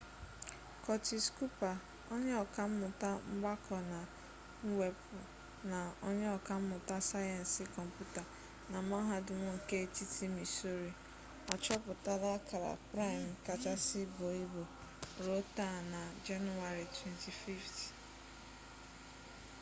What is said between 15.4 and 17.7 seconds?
ta na jenụwarị 25